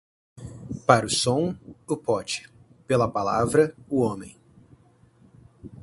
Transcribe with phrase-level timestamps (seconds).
[0.87, 1.55] Para o som,
[1.87, 2.49] o pote;
[2.87, 4.35] pela palavra, o homem.